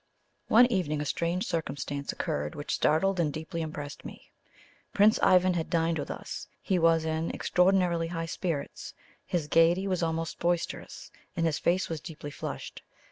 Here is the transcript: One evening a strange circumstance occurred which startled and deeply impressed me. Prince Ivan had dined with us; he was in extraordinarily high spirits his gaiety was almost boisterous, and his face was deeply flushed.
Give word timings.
One 0.47 0.65
evening 0.65 0.99
a 0.99 1.05
strange 1.05 1.45
circumstance 1.45 2.11
occurred 2.11 2.55
which 2.55 2.73
startled 2.73 3.19
and 3.19 3.31
deeply 3.31 3.61
impressed 3.61 4.03
me. 4.03 4.31
Prince 4.93 5.19
Ivan 5.21 5.53
had 5.53 5.69
dined 5.69 5.99
with 5.99 6.09
us; 6.09 6.47
he 6.59 6.79
was 6.79 7.05
in 7.05 7.29
extraordinarily 7.29 8.07
high 8.07 8.25
spirits 8.25 8.95
his 9.27 9.47
gaiety 9.47 9.87
was 9.87 10.01
almost 10.01 10.39
boisterous, 10.39 11.11
and 11.37 11.45
his 11.45 11.59
face 11.59 11.87
was 11.87 12.01
deeply 12.01 12.31
flushed. 12.31 12.81